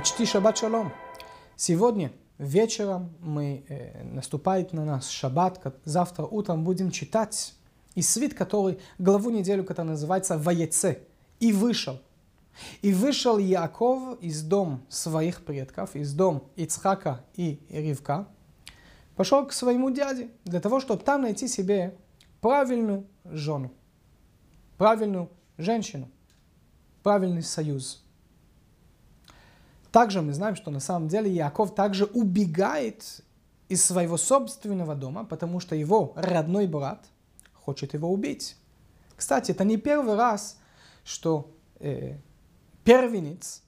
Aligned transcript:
Почти 0.00 0.24
шаббат 0.24 0.56
шалом. 0.56 0.94
Сегодня 1.56 2.10
вечером 2.38 3.14
мы, 3.20 3.66
э, 3.68 4.02
наступает 4.02 4.72
на 4.72 4.86
нас 4.86 5.10
шаббат, 5.10 5.62
завтра 5.84 6.24
утром 6.24 6.64
будем 6.64 6.90
читать 6.90 7.52
из 7.94 8.08
свит, 8.08 8.32
который, 8.32 8.78
главу 8.98 9.28
неделю, 9.28 9.62
которая 9.62 9.90
называется 9.90 10.38
«Ваеце», 10.38 11.02
«И 11.38 11.52
вышел». 11.52 12.00
«И 12.80 12.94
вышел 12.94 13.36
Яков 13.36 14.18
из 14.22 14.42
дом 14.42 14.80
своих 14.88 15.44
предков, 15.44 15.94
из 15.94 16.14
дом 16.14 16.44
Ицхака 16.56 17.22
и 17.34 17.60
Ривка, 17.68 18.26
пошел 19.16 19.44
к 19.44 19.52
своему 19.52 19.90
дяде, 19.90 20.30
для 20.46 20.62
того, 20.62 20.80
чтобы 20.80 21.02
там 21.02 21.20
найти 21.20 21.46
себе 21.46 21.94
правильную 22.40 23.04
жену, 23.26 23.70
правильную 24.78 25.28
женщину, 25.58 26.08
правильный 27.02 27.42
союз». 27.42 28.02
Также 29.92 30.22
мы 30.22 30.32
знаем, 30.32 30.56
что 30.56 30.70
на 30.70 30.80
самом 30.80 31.08
деле 31.08 31.30
Яков 31.30 31.74
также 31.74 32.04
убегает 32.04 33.22
из 33.68 33.84
своего 33.84 34.16
собственного 34.16 34.94
дома, 34.94 35.24
потому 35.24 35.60
что 35.60 35.74
его 35.74 36.12
родной 36.16 36.66
брат 36.66 37.06
хочет 37.54 37.94
его 37.94 38.12
убить. 38.12 38.56
Кстати, 39.16 39.50
это 39.52 39.64
не 39.64 39.76
первый 39.76 40.16
раз, 40.16 40.58
что 41.04 41.52
э, 41.78 42.16
первенец, 42.84 43.62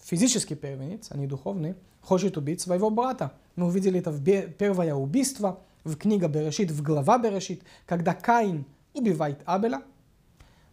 физический 0.00 0.54
первенец, 0.54 1.08
а 1.10 1.16
не 1.16 1.26
духовный, 1.26 1.74
хочет 2.02 2.36
убить 2.36 2.60
своего 2.60 2.90
брата. 2.90 3.32
Мы 3.56 3.66
увидели 3.66 3.98
это 3.98 4.10
в 4.10 4.22
первое 4.52 4.94
убийство 4.94 5.60
в 5.84 5.96
книге 5.96 6.28
Берешит, 6.28 6.70
в 6.70 6.82
глава 6.82 7.18
Берешит, 7.18 7.62
когда 7.86 8.14
Каин 8.14 8.64
убивает 8.94 9.40
Абеля. 9.44 9.82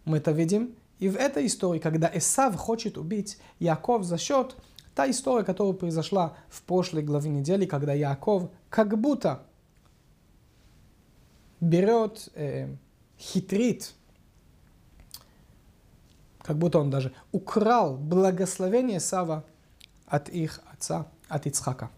Мы 0.04 0.18
это 0.18 0.32
видим 0.32 0.76
и 1.00 1.10
в 1.10 1.16
этой 1.18 1.46
истории, 1.48 1.80
когда 1.80 2.10
Эсав 2.14 2.56
хочет 2.56 2.98
убить 2.98 3.38
Яков 3.60 4.04
за 4.04 4.18
счет, 4.18 4.56
та 4.94 5.10
история, 5.10 5.44
которая 5.44 5.74
произошла 5.74 6.38
в 6.50 6.62
прошлой 6.62 7.04
главе 7.04 7.30
недели, 7.30 7.66
когда 7.66 7.94
Яков 7.94 8.50
как 8.70 8.98
будто 8.98 9.44
берет, 11.60 12.30
э, 12.36 12.76
хитрит, 13.20 13.94
как 16.40 16.58
будто 16.58 16.80
он 16.80 16.90
даже 16.90 17.14
украл 17.32 17.98
благословение 17.98 19.00
Сава 19.00 19.44
от 20.06 20.30
их 20.30 20.62
отца, 20.72 21.12
от 21.28 21.46
Ицхака. 21.46 21.92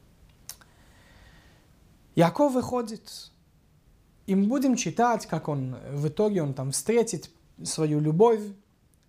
Яков 2.16 2.54
выходит, 2.54 3.32
и 4.26 4.34
мы 4.34 4.48
будем 4.48 4.76
читать, 4.76 5.28
как 5.28 5.50
он 5.50 5.76
в 5.92 6.08
итоге 6.08 6.42
он 6.42 6.56
там 6.56 6.72
встретит 6.72 7.30
свою 7.64 8.00
любовь, 8.00 8.42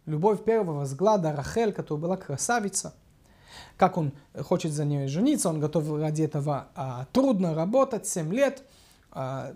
любовь 0.09 0.43
первого 0.43 0.83
взгляда 0.83 1.33
Рахель, 1.33 1.73
которая 1.73 2.03
была 2.03 2.17
красавица, 2.17 2.95
как 3.77 3.97
он 3.97 4.13
хочет 4.41 4.73
за 4.73 4.85
нее 4.85 5.07
жениться, 5.09 5.49
он 5.49 5.61
готов 5.61 5.99
ради 5.99 6.23
этого 6.23 6.69
а, 6.75 7.07
трудно 7.13 7.55
работать, 7.55 8.07
7 8.07 8.33
лет, 8.33 8.63
а, 9.11 9.53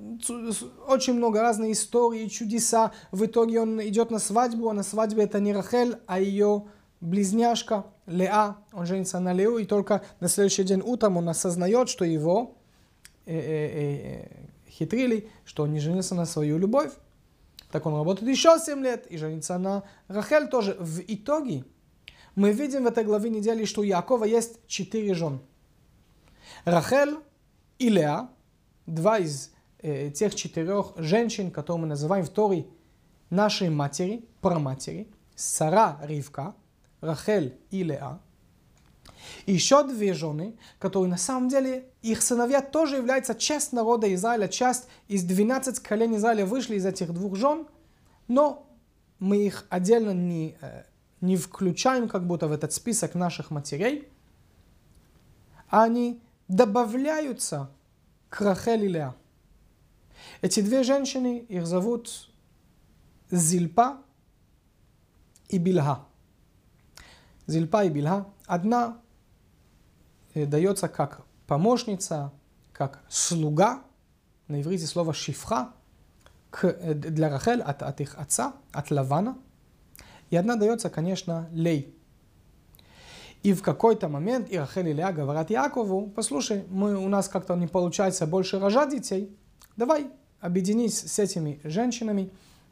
очень 0.86 1.14
много 1.14 1.42
разных 1.42 1.70
историй, 1.70 2.28
чудеса. 2.28 2.92
В 3.11 3.25
итоге 3.25 3.61
он 3.61 3.83
идет 3.83 4.11
на 4.11 4.19
свадьбу, 4.19 4.69
а 4.69 4.75
на 4.75 4.83
свадьбе 4.83 5.25
это 5.25 5.41
не 5.41 5.53
Рахель, 5.53 5.97
а 6.06 6.20
ее 6.20 6.64
близняшка 7.00 7.84
Леа. 8.06 8.56
Он 8.73 8.86
женится 8.86 9.20
на 9.20 9.33
Леу, 9.33 9.58
и 9.58 9.64
только 9.64 10.03
на 10.20 10.28
следующий 10.28 10.64
день 10.64 10.83
утром 10.84 11.17
он 11.17 11.28
осознает, 11.28 11.89
что 11.89 12.05
его 12.05 12.56
э, 13.27 13.36
э, 13.36 13.41
э, 13.41 14.70
хитрили, 14.70 15.28
что 15.45 15.64
он 15.64 15.73
не 15.73 15.80
женился 15.80 16.14
на 16.14 16.27
свою 16.27 16.58
любовь. 16.58 16.92
Так 17.73 17.87
он 17.87 17.95
работает 17.95 18.31
еще 18.31 18.59
7 18.59 18.83
лет 18.83 19.06
и 19.06 19.17
женится 19.17 19.56
на 19.56 19.83
Рахель 20.06 20.47
тоже. 20.48 20.77
В 20.78 21.01
итоге 21.01 21.64
мы 22.35 22.52
видим 22.52 22.85
в 22.85 22.86
этой 22.86 23.02
главе 23.02 23.30
недели, 23.30 23.64
что 23.64 23.80
у 23.80 23.85
Якова 23.85 24.24
есть 24.24 24.61
четыре 24.67 25.14
жен. 25.14 25.41
Рахель 26.67 27.17
и 27.79 27.89
Леа, 27.89 28.29
два 28.85 29.19
из 29.19 29.52
э, 29.79 30.11
тех 30.11 30.35
четырех 30.35 30.92
женщин, 30.96 31.51
которые 31.51 31.80
мы 31.80 31.86
называем 31.86 32.27
в 32.27 32.29
Торе 32.29 32.67
нашей 33.30 33.70
матери, 33.70 34.29
праматери, 34.42 35.08
Сара 35.35 35.98
Ривка, 36.02 36.55
Рахель 37.01 37.58
и 37.70 37.85
Леа. 37.85 38.20
И 39.46 39.52
еще 39.52 39.86
две 39.86 40.14
жены, 40.14 40.56
которые 40.78 41.10
на 41.10 41.16
самом 41.16 41.48
деле, 41.48 41.86
их 42.02 42.22
сыновья 42.22 42.60
тоже 42.60 42.96
являются 42.96 43.34
часть 43.34 43.72
народа 43.72 44.12
Израиля, 44.14 44.48
часть 44.48 44.86
из 45.08 45.22
12 45.24 45.80
колен 45.80 46.16
Израиля 46.16 46.46
вышли 46.46 46.77
из 46.77 46.86
этих 46.86 47.12
двух 47.12 47.36
жен, 47.36 47.66
но 48.28 48.66
мы 49.18 49.38
их 49.46 49.66
отдельно 49.68 50.10
не, 50.12 50.56
э, 50.60 50.84
не 51.20 51.36
включаем 51.36 52.08
как 52.08 52.27
будто 52.27 52.48
в 52.48 52.52
этот 52.52 52.72
список 52.72 53.14
наших 53.14 53.50
матерей, 53.50 54.08
они 55.68 56.20
добавляются 56.48 57.70
к 58.28 58.40
Рахель 58.40 58.84
и 58.84 58.89
Леа. 58.89 59.14
Эти 60.40 60.60
две 60.60 60.83
женщины, 60.83 61.39
их 61.48 61.66
зовут 61.66 62.28
Зильпа 63.30 63.98
и 65.48 65.58
Бильха. 65.58 66.04
Зильпа 67.46 67.84
и 67.84 67.89
Бильха. 67.89 68.27
Одна 68.46 68.98
дается 70.35 70.89
как 70.89 71.23
помощница, 71.47 72.33
как 72.73 73.03
слуга, 73.09 73.83
на 74.48 74.61
иврите 74.61 74.87
слово 74.87 75.13
шифха, 75.13 75.73
к, 76.51 76.65
э, 76.65 76.95
для 76.95 77.29
Рахель 77.29 77.61
от, 77.61 77.83
от 77.83 78.01
их 78.01 78.19
отца, 78.19 78.55
от 78.73 78.91
Лавана. 78.91 79.37
И 80.31 80.37
одна 80.37 80.57
дается, 80.57 80.91
конечно, 80.91 81.48
Лей. 81.53 81.95
И 83.43 83.53
в 83.55 83.63
какой-то 83.63 84.09
момент 84.09 84.51
и 84.51 84.57
Рахель 84.57 84.89
и 84.89 84.93
Леа 84.93 85.13
говорят 85.13 85.51
Якову, 85.51 86.09
послушай, 86.09 86.64
мы, 86.70 86.97
у 86.97 87.09
нас 87.09 87.29
как-то 87.29 87.57
не 87.57 87.67
получается 87.67 88.27
больше 88.27 88.61
рожать 88.61 88.91
детей, 88.91 89.37
давай 89.77 90.11
объединись 90.41 91.01
с 91.01 91.19
этими 91.19 91.61
женщинами, 91.64 92.31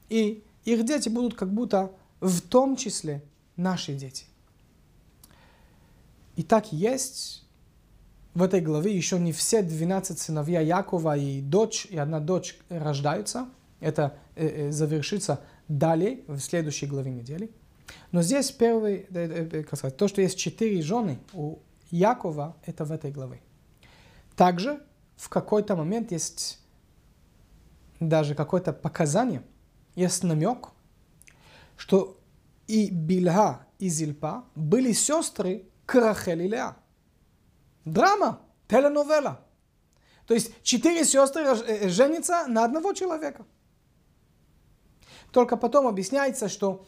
и 0.08 0.44
их 0.64 0.84
дети 0.84 1.08
будут 1.08 1.34
как 1.34 1.52
будто 1.52 1.90
в 2.20 2.40
том 2.40 2.76
числе 2.76 3.22
наши 3.56 3.94
дети. 3.94 4.26
И 6.36 6.42
так 6.42 6.72
есть, 6.72 7.44
в 8.34 8.42
этой 8.42 8.60
главе 8.60 8.94
еще 8.94 9.18
не 9.18 9.32
все 9.32 9.62
12 9.62 10.18
сыновья 10.18 10.60
Якова 10.60 11.16
и 11.16 11.40
дочь, 11.40 11.86
и 11.90 11.96
одна 11.96 12.20
дочь 12.20 12.58
рождаются. 12.68 13.48
Это 13.80 14.18
э, 14.36 14.46
э, 14.46 14.70
завершится 14.70 15.40
далее, 15.68 16.20
в 16.26 16.38
следующей 16.38 16.86
главе 16.86 17.10
недели. 17.10 17.50
Но 18.12 18.22
здесь 18.22 18.50
первый, 18.50 19.06
э, 19.10 19.62
как 19.64 19.78
сказать, 19.78 19.96
то, 19.96 20.06
что 20.06 20.20
есть 20.20 20.38
четыре 20.38 20.82
жены 20.82 21.18
у 21.32 21.58
Якова, 21.90 22.56
это 22.64 22.84
в 22.84 22.92
этой 22.92 23.10
главе. 23.10 23.40
Также 24.36 24.80
в 25.16 25.28
какой-то 25.28 25.76
момент 25.76 26.12
есть 26.12 26.60
даже 27.98 28.34
какое-то 28.34 28.72
показание, 28.72 29.42
есть 29.94 30.22
намек, 30.22 30.68
что 31.76 32.16
и 32.66 32.90
Бильга, 32.90 33.66
и 33.78 33.88
Зильпа 33.88 34.44
были 34.54 34.92
сестры 34.92 35.64
Крахель. 35.84 36.54
Драма, 37.84 38.40
теленовела. 38.68 39.40
То 40.26 40.34
есть 40.34 40.52
четыре 40.62 41.04
сестры 41.04 41.42
э, 41.42 41.88
женятся 41.88 42.46
на 42.46 42.64
одного 42.64 42.92
человека. 42.92 43.44
Только 45.32 45.56
потом 45.56 45.86
объясняется, 45.86 46.48
что 46.48 46.86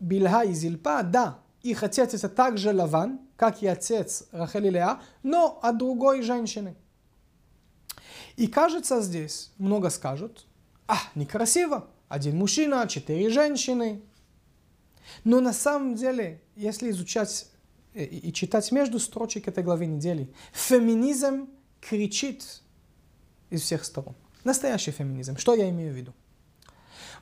Бильга 0.00 0.44
и 0.44 0.52
Зильпа, 0.52 1.02
да, 1.02 1.38
их 1.62 1.82
отец 1.82 2.14
это 2.14 2.28
также 2.28 2.72
Лаван, 2.72 3.20
как 3.36 3.62
и 3.62 3.66
отец 3.66 4.24
Рахель 4.32 4.66
и 4.66 4.70
Леа, 4.70 5.00
но 5.22 5.58
от 5.62 5.78
другой 5.78 6.22
женщины. 6.22 6.76
И 8.36 8.46
кажется 8.46 9.00
здесь, 9.00 9.52
много 9.58 9.90
скажут, 9.90 10.46
а, 10.86 10.96
некрасиво, 11.14 11.88
один 12.08 12.36
мужчина, 12.36 12.86
четыре 12.88 13.30
женщины. 13.30 14.02
Но 15.24 15.40
на 15.40 15.52
самом 15.52 15.94
деле, 15.94 16.42
если 16.56 16.90
изучать 16.90 17.46
и 17.94 18.32
читать 18.32 18.70
между 18.72 18.98
строчек 18.98 19.48
этой 19.48 19.62
главы 19.62 19.86
недели. 19.86 20.32
Феминизм 20.52 21.48
кричит 21.80 22.62
из 23.50 23.62
всех 23.62 23.84
сторон. 23.84 24.14
Настоящий 24.42 24.90
феминизм. 24.90 25.36
Что 25.36 25.54
я 25.54 25.70
имею 25.70 25.92
в 25.92 25.96
виду? 25.96 26.12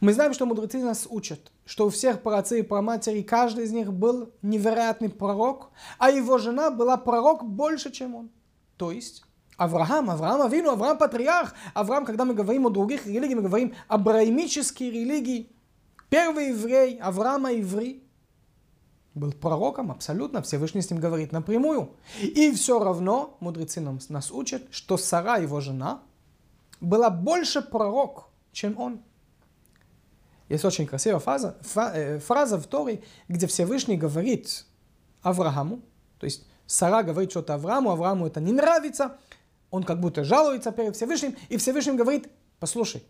Мы 0.00 0.12
знаем, 0.12 0.34
что 0.34 0.46
мудрецы 0.46 0.78
нас 0.78 1.06
учат, 1.08 1.52
что 1.64 1.86
у 1.86 1.90
всех 1.90 2.22
праотцей 2.22 2.60
и 2.60 2.62
праматери 2.62 3.22
каждый 3.22 3.66
из 3.66 3.72
них 3.72 3.92
был 3.92 4.32
невероятный 4.42 5.08
пророк, 5.08 5.70
а 5.98 6.10
его 6.10 6.38
жена 6.38 6.70
была 6.72 6.96
пророк 6.96 7.44
больше, 7.44 7.92
чем 7.92 8.16
он. 8.16 8.30
То 8.76 8.90
есть 8.90 9.22
Авраам, 9.56 10.10
Авраам 10.10 10.42
Авину, 10.42 10.70
Авраам 10.70 10.98
патриарх. 10.98 11.54
Авраам, 11.74 12.04
когда 12.04 12.24
мы 12.24 12.34
говорим 12.34 12.66
о 12.66 12.70
других 12.70 13.06
религиях, 13.06 13.36
мы 13.36 13.48
говорим 13.48 13.74
абраимические 13.86 14.90
религии. 14.90 15.52
Первый 16.08 16.48
еврей, 16.48 16.98
Авраама 16.98 17.52
еврей 17.52 18.02
был 19.14 19.32
пророком, 19.32 19.90
абсолютно, 19.90 20.42
Всевышний 20.42 20.80
с 20.82 20.90
ним 20.90 21.00
говорит 21.00 21.32
напрямую. 21.32 21.90
И 22.20 22.50
все 22.52 22.78
равно 22.78 23.36
мудрецы 23.40 23.80
нам, 23.80 23.98
нас 24.08 24.30
учат, 24.30 24.62
что 24.70 24.96
Сара, 24.96 25.36
его 25.36 25.60
жена, 25.60 26.02
была 26.80 27.10
больше 27.10 27.62
пророк, 27.62 28.28
чем 28.52 28.78
он. 28.78 29.02
Есть 30.48 30.64
очень 30.64 30.86
красивая 30.86 31.18
фраза, 31.20 31.56
э, 31.94 32.18
фраза 32.18 32.58
в 32.58 32.66
Торе, 32.66 33.02
где 33.28 33.46
Всевышний 33.46 33.96
говорит 33.96 34.66
Аврааму, 35.22 35.80
То 36.18 36.26
есть 36.26 36.44
Сара 36.66 37.02
говорит 37.02 37.30
что-то 37.30 37.54
Аврааму, 37.54 37.90
Аврааму 37.90 38.26
это 38.26 38.40
не 38.40 38.52
нравится, 38.52 39.18
он 39.70 39.84
как 39.84 40.00
будто 40.00 40.24
жалуется 40.24 40.72
перед 40.72 40.96
Всевышним, 40.96 41.36
и 41.48 41.56
Всевышний 41.56 41.94
говорит, 41.94 42.28
послушай, 42.58 43.02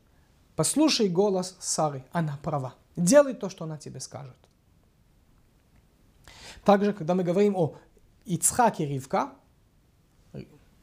послушай 0.55 1.09
голос 1.09 1.57
Сары, 1.59 2.05
она 2.13 2.39
права, 2.43 2.75
делай 2.97 3.35
то, 3.35 3.49
что 3.49 3.65
она 3.65 3.79
тебе 3.79 4.01
скажет. 4.01 4.37
Также, 6.65 6.93
когда 6.93 7.15
мы 7.15 7.25
говорим 7.25 7.57
о 7.57 7.75
Ицхаке 8.25 8.87
Ривка, 8.87 9.33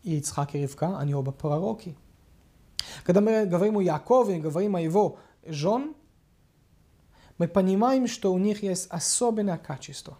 и 0.03 0.17
Ицхак 0.17 0.55
и 0.55 0.59
Ривка, 0.59 0.97
они 0.97 1.13
оба 1.13 1.31
пророки. 1.31 1.97
Когда 3.03 3.21
мы 3.21 3.45
говорим 3.45 3.77
о 3.77 3.83
Якове, 3.83 4.39
говорим 4.39 4.75
о 4.75 4.81
его 4.81 5.17
жен, 5.45 5.95
мы 7.37 7.47
понимаем, 7.47 8.07
что 8.07 8.33
у 8.33 8.37
них 8.37 8.63
есть 8.63 8.87
особенное 8.89 9.57
качество. 9.57 10.17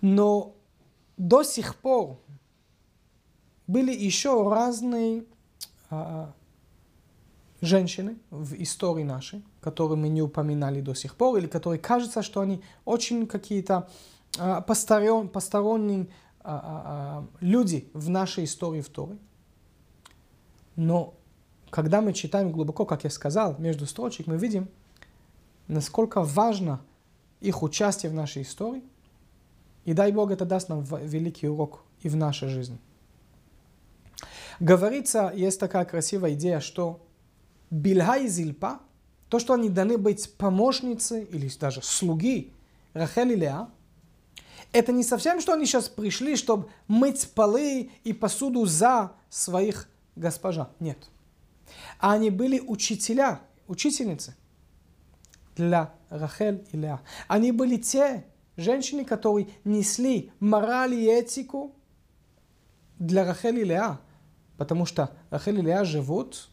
Но 0.00 0.54
до 1.16 1.42
сих 1.42 1.76
пор 1.76 2.18
были 3.66 3.92
еще 3.92 4.48
разные 4.48 5.24
а, 5.90 6.32
женщины 7.60 8.18
в 8.30 8.54
истории 8.62 9.02
нашей, 9.02 9.42
которые 9.60 9.96
мы 9.96 10.08
не 10.08 10.22
упоминали 10.22 10.80
до 10.80 10.94
сих 10.94 11.16
пор, 11.16 11.38
или 11.38 11.46
которые 11.46 11.80
кажется, 11.80 12.22
что 12.22 12.40
они 12.40 12.62
очень 12.84 13.26
какие-то 13.26 13.88
посторон, 14.66 15.28
посторонние 15.28 16.08
а, 16.40 16.56
а, 16.56 16.82
а, 16.84 17.26
люди 17.40 17.88
в 17.94 18.08
нашей 18.10 18.44
истории 18.44 18.80
в 18.80 18.88
Торе. 18.88 19.16
Но 20.76 21.14
когда 21.70 22.00
мы 22.00 22.12
читаем 22.12 22.52
глубоко, 22.52 22.84
как 22.84 23.04
я 23.04 23.10
сказал, 23.10 23.56
между 23.58 23.86
строчек, 23.86 24.26
мы 24.26 24.36
видим, 24.36 24.68
насколько 25.68 26.22
важно 26.22 26.80
их 27.40 27.62
участие 27.62 28.10
в 28.10 28.14
нашей 28.14 28.42
истории. 28.42 28.82
И 29.84 29.92
дай 29.92 30.12
Бог, 30.12 30.30
это 30.30 30.44
даст 30.44 30.68
нам 30.68 30.82
великий 30.82 31.48
урок 31.48 31.82
и 32.02 32.08
в 32.08 32.16
нашей 32.16 32.48
жизни. 32.48 32.78
Говорится, 34.60 35.32
есть 35.34 35.60
такая 35.60 35.84
красивая 35.84 36.34
идея, 36.34 36.60
что 36.60 37.00
Бильга 37.70 38.16
и 38.16 38.28
Зильпа, 38.28 38.80
то, 39.28 39.38
что 39.38 39.54
они 39.54 39.68
даны 39.68 39.98
быть 39.98 40.32
помощницы 40.36 41.24
или 41.24 41.50
даже 41.58 41.82
слуги 41.82 42.52
Рахель 42.92 43.34
Леа, 43.34 43.68
это 44.74 44.90
не 44.90 45.04
совсем, 45.04 45.40
что 45.40 45.54
они 45.54 45.66
сейчас 45.66 45.88
пришли, 45.88 46.34
чтобы 46.36 46.68
мыть 46.88 47.30
полы 47.30 47.92
и 48.02 48.12
посуду 48.12 48.66
за 48.66 49.12
своих 49.30 49.88
госпожа. 50.16 50.70
Нет. 50.80 50.98
А 52.00 52.12
они 52.12 52.30
были 52.30 52.58
учителя, 52.58 53.40
учительницы 53.68 54.36
для 55.56 55.94
Рахель 56.10 56.66
и 56.72 56.76
Леа. 56.76 57.00
Они 57.28 57.52
были 57.52 57.76
те 57.76 58.24
женщины, 58.56 59.04
которые 59.04 59.48
несли 59.64 60.32
мораль 60.40 60.94
и 60.94 61.06
этику 61.06 61.76
для 62.98 63.24
Рахель 63.24 63.60
и 63.60 63.64
Леа. 63.64 64.00
Потому 64.56 64.86
что 64.86 65.16
Рахель 65.30 65.60
и 65.60 65.62
Леа 65.62 65.84
живут 65.84 66.48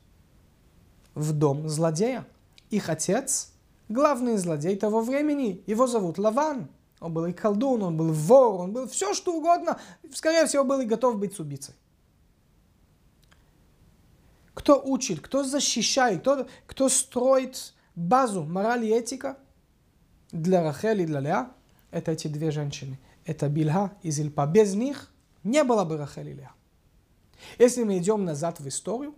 в 1.15 1.33
дом 1.33 1.67
злодея. 1.67 2.27
Их 2.69 2.87
отец– 2.87 3.53
главный 3.89 4.37
злодей 4.37 4.75
того 4.75 5.01
времени. 5.01 5.63
Его 5.65 5.87
зовут 5.87 6.19
Лаван. 6.19 6.69
Он 7.01 7.11
был 7.11 7.25
и 7.25 7.33
колдун, 7.33 7.81
он 7.81 7.97
был 7.97 8.13
вор, 8.13 8.61
он 8.61 8.73
был 8.73 8.87
все 8.87 9.13
что 9.15 9.35
угодно. 9.35 9.79
Скорее 10.13 10.45
всего, 10.45 10.63
был 10.63 10.79
и 10.81 10.85
готов 10.85 11.17
быть 11.17 11.37
убийцей. 11.39 11.73
Кто 14.53 14.79
учит, 14.81 15.19
кто 15.19 15.43
защищает, 15.43 16.21
кто, 16.21 16.47
кто 16.67 16.89
строит 16.89 17.73
базу 17.95 18.43
морали 18.43 18.85
и 18.85 18.91
этика 18.91 19.39
для 20.31 20.61
Рахели 20.61 21.01
и 21.01 21.05
для 21.07 21.19
Леа, 21.19 21.51
это 21.89 22.11
эти 22.11 22.27
две 22.27 22.51
женщины. 22.51 22.99
Это 23.25 23.49
Бильха 23.49 23.97
и 24.03 24.11
Зильпа. 24.11 24.45
Без 24.45 24.75
них 24.75 25.11
не 25.43 25.63
было 25.63 25.83
бы 25.83 25.97
Рахели 25.97 26.29
и 26.29 26.33
Леа. 26.35 26.51
Если 27.57 27.83
мы 27.83 27.97
идем 27.97 28.25
назад 28.25 28.59
в 28.59 28.67
историю, 28.67 29.15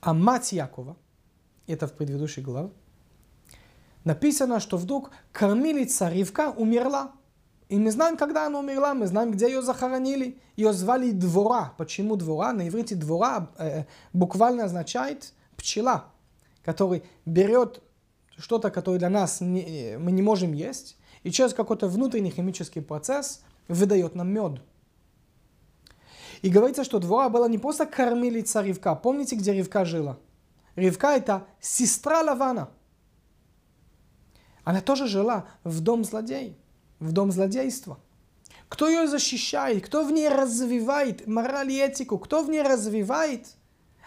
а 0.00 0.12
мать 0.12 0.50
Якова, 0.50 0.96
это 1.68 1.86
в 1.86 1.92
предыдущей 1.92 2.40
главе, 2.40 2.70
написано, 4.04 4.60
что 4.60 4.76
вдруг 4.76 5.10
кормилица 5.32 6.08
Ривка 6.08 6.50
умерла. 6.50 7.12
И 7.68 7.78
мы 7.78 7.90
знаем, 7.90 8.16
когда 8.16 8.46
она 8.46 8.60
умерла, 8.60 8.94
мы 8.94 9.06
знаем, 9.06 9.32
где 9.32 9.46
ее 9.46 9.62
захоронили. 9.62 10.38
Ее 10.56 10.72
звали 10.72 11.10
Двора. 11.10 11.74
Почему 11.76 12.16
Двора? 12.16 12.52
На 12.52 12.68
иврите 12.68 12.94
Двора 12.94 13.50
э, 13.58 13.84
буквально 14.12 14.64
означает 14.64 15.34
пчела, 15.56 16.06
который 16.64 17.02
берет 17.26 17.82
что-то, 18.38 18.70
которое 18.70 18.98
для 18.98 19.10
нас 19.10 19.40
не, 19.40 19.96
мы 19.98 20.12
не 20.12 20.22
можем 20.22 20.54
есть, 20.54 20.96
и 21.24 21.30
через 21.30 21.52
какой-то 21.52 21.88
внутренний 21.88 22.30
химический 22.30 22.80
процесс 22.80 23.42
выдает 23.66 24.14
нам 24.14 24.28
мед. 24.28 24.62
И 26.40 26.48
говорится, 26.48 26.84
что 26.84 27.00
Двора 27.00 27.28
была 27.28 27.48
не 27.48 27.58
просто 27.58 27.84
кормилица 27.84 28.62
Ривка. 28.62 28.94
Помните, 28.94 29.36
где 29.36 29.52
Ривка 29.52 29.84
жила? 29.84 30.16
Ривка 30.76 31.16
это 31.16 31.46
сестра 31.60 32.22
Лавана– 32.22 32.70
она 34.68 34.82
тоже 34.82 35.06
жила 35.06 35.46
в 35.64 35.80
дом 35.80 36.04
злодей, 36.04 36.54
в 37.00 37.10
дом 37.12 37.32
злодейства. 37.32 37.98
Кто 38.68 38.86
ее 38.86 39.08
защищает, 39.08 39.82
кто 39.82 40.04
в 40.04 40.12
ней 40.12 40.28
развивает 40.28 41.26
мораль 41.26 41.72
и 41.72 41.78
этику, 41.78 42.18
кто 42.18 42.42
в 42.42 42.50
ней 42.50 42.60
развивает 42.60 43.46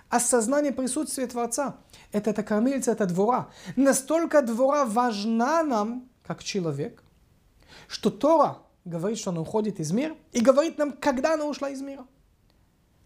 осознание 0.09 0.71
присутствия 0.71 1.25
Творца. 1.25 1.77
Это 2.11 2.29
эта 2.29 2.43
кормильца, 2.43 2.91
это 2.91 3.07
двора. 3.07 3.49
Настолько 3.75 4.43
двора 4.43 4.85
важна 4.85 5.63
нам, 5.63 6.07
как 6.23 6.43
человек, 6.43 7.01
что 7.87 8.11
Тора 8.11 8.59
говорит, 8.85 9.17
что 9.17 9.31
она 9.31 9.41
уходит 9.41 9.79
из 9.79 9.91
мира, 9.91 10.15
и 10.31 10.41
говорит 10.41 10.77
нам, 10.77 10.91
когда 10.91 11.33
она 11.33 11.45
ушла 11.45 11.71
из 11.71 11.81
мира. 11.81 12.05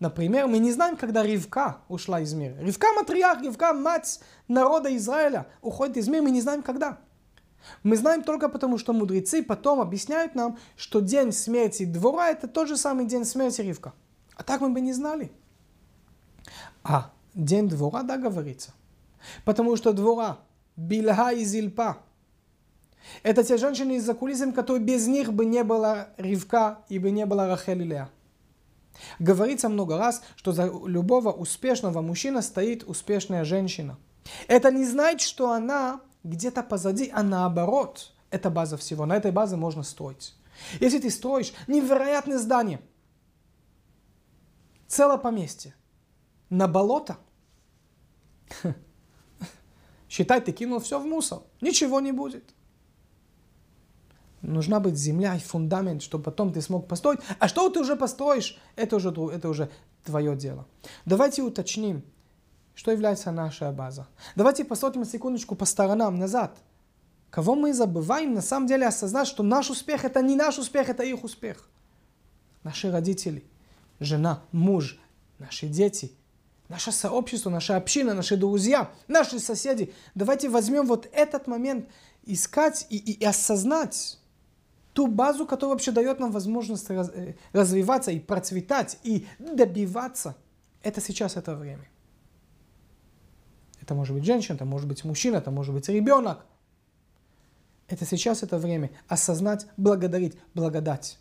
Например, 0.02 0.48
мы 0.48 0.58
не 0.58 0.74
знаем, 0.74 0.98
когда 0.98 1.24
Ривка 1.24 1.78
ушла 1.88 2.20
из 2.20 2.34
мира. 2.34 2.58
Ривка 2.60 2.92
матриарх, 2.92 3.42
Ривка 3.44 3.72
мать 3.72 4.20
народа 4.50 4.94
Израиля 4.98 5.48
уходит 5.62 5.96
из 5.96 6.10
мира, 6.10 6.22
мы 6.22 6.32
не 6.32 6.42
знаем, 6.42 6.62
когда. 6.62 7.00
Мы 7.84 7.98
знаем 7.98 8.24
только 8.24 8.50
потому, 8.50 8.78
что 8.78 8.94
мудрецы 8.94 9.44
потом 9.44 9.82
объясняют 9.82 10.36
нам, 10.36 10.58
что 10.76 11.00
день 11.00 11.32
смерти 11.32 11.86
двора– 11.86 12.30
это 12.32 12.48
тот 12.48 12.68
же 12.68 12.78
самый 12.78 13.06
день 13.06 13.26
смерти 13.26 13.62
Ривка. 13.62 13.94
А 14.36 14.44
так 14.44 14.62
мы 14.62 14.70
бы 14.70 14.82
не 14.82 14.94
знали. 14.94 15.32
А 16.84 17.12
день 17.34 17.70
двора, 17.70 18.04
да, 18.04 18.18
говорится. 18.18 18.74
Потому 19.44 19.76
что 19.76 19.94
двора, 19.94 20.40
Бильга 20.76 21.32
и 21.32 21.44
Зильпа, 21.44 21.98
это 23.24 23.44
те 23.44 23.58
женщины 23.58 23.98
из-за 23.98 24.14
кулисами, 24.14 24.52
которые 24.52 24.84
без 24.84 25.08
них 25.08 25.34
бы 25.34 25.46
не 25.46 25.64
было 25.64 26.10
Ривка 26.18 26.80
и 26.90 27.00
бы 27.00 27.12
не 27.12 27.26
было 27.26 27.58
Леа. 27.68 28.10
Говорится 29.20 29.70
много 29.70 29.98
раз, 29.98 30.22
что 30.36 30.52
за 30.52 30.66
любого 30.66 31.32
успешного 31.32 32.02
мужчины 32.02 32.42
стоит 32.42 32.84
успешная 32.84 33.44
женщина. 33.44 33.98
Это 34.48 34.72
не 34.72 34.86
значит, 34.86 35.28
что 35.28 35.52
она 35.52 36.02
где-то 36.26 36.64
позади, 36.64 37.10
а 37.14 37.24
наоборот, 37.24 38.12
это 38.32 38.50
база 38.50 38.78
всего. 38.78 39.06
На 39.06 39.16
этой 39.16 39.32
базе 39.32 39.56
можно 39.56 39.84
строить. 39.84 40.36
Если 40.80 41.00
ты 41.00 41.10
строишь 41.10 41.54
невероятное 41.68 42.40
здание, 42.40 42.82
целое 44.88 45.18
поместье, 45.18 45.76
на 46.50 46.68
болото, 46.68 47.18
считай, 50.10 50.42
ты 50.42 50.52
кинул 50.52 50.80
все 50.80 51.00
в 51.00 51.06
мусор, 51.06 51.42
ничего 51.62 52.00
не 52.00 52.12
будет. 52.12 52.54
Нужна 54.42 54.80
быть 54.80 54.96
земля 54.96 55.36
и 55.36 55.40
фундамент, 55.40 56.04
чтобы 56.04 56.24
потом 56.26 56.54
ты 56.54 56.62
смог 56.62 56.88
построить. 56.88 57.20
А 57.40 57.48
что 57.48 57.70
ты 57.70 57.80
уже 57.80 57.96
построишь, 57.96 58.60
это 58.76 58.96
уже, 58.96 59.10
это 59.10 59.50
уже 59.50 59.72
твое 60.04 60.36
дело. 60.36 60.68
Давайте 61.06 61.42
уточним, 61.42 62.04
что 62.76 62.92
является 62.92 63.32
наша 63.32 63.72
база. 63.72 64.08
Давайте 64.36 64.66
посмотрим 64.66 65.06
секундочку 65.06 65.56
по 65.56 65.66
сторонам 65.66 66.18
назад. 66.18 66.58
Кого 67.30 67.56
мы 67.56 67.74
забываем 67.74 68.34
на 68.34 68.42
самом 68.42 68.68
деле 68.68 68.86
осознать, 68.86 69.28
что 69.28 69.44
наш 69.44 69.70
успех 69.70 70.06
это 70.06 70.22
не 70.22 70.36
наш 70.36 70.58
успех, 70.58 70.90
это 70.90 71.04
их 71.04 71.24
успех. 71.24 71.68
Наши 72.64 72.92
родители, 72.92 73.44
жена, 74.00 74.42
муж, 74.52 75.00
наши 75.40 75.68
дети, 75.68 76.12
наше 76.70 76.92
сообщество, 76.92 77.50
наша 77.50 77.76
община, 77.76 78.14
наши 78.14 78.38
друзья, 78.38 78.92
наши 79.08 79.40
соседи. 79.40 79.94
Давайте 80.14 80.50
возьмем 80.50 80.86
вот 80.86 81.10
этот 81.12 81.48
момент, 81.48 81.88
искать 82.26 82.88
и, 82.90 82.98
и, 82.98 83.12
и 83.12 83.26
осознать 83.26 84.20
ту 84.94 85.08
базу, 85.08 85.46
которая 85.46 85.76
вообще 85.76 85.92
дает 85.92 86.20
нам 86.20 86.32
возможность 86.32 86.90
раз, 86.90 87.10
э, 87.14 87.36
развиваться 87.54 88.12
и 88.12 88.20
процветать, 88.20 88.98
и 89.04 89.28
добиваться. 89.40 90.36
Это 90.82 91.02
сейчас 91.02 91.36
это 91.36 91.56
время. 91.56 91.88
Это 93.86 93.94
может 93.94 94.16
быть 94.16 94.26
женщина, 94.26 94.56
это 94.56 94.66
может 94.66 94.88
быть 94.88 95.04
мужчина, 95.04 95.38
это 95.38 95.52
может 95.52 95.72
быть 95.72 95.88
ребенок. 95.90 96.44
Это 97.88 98.04
сейчас 98.04 98.42
это 98.42 98.58
время 98.58 98.90
осознать, 99.08 99.68
благодарить, 99.78 100.36
благодать. 100.56 101.20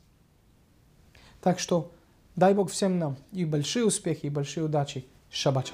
Так 1.43 1.59
что 1.59 1.93
дай 2.37 2.55
Бог 2.55 2.71
всем 2.71 2.99
нам 2.99 3.19
и 3.33 3.45
большие 3.45 3.85
успехи, 3.85 4.27
и 4.27 4.31
большие 4.31 4.65
удачи. 4.65 5.05
Шаббат. 5.29 5.73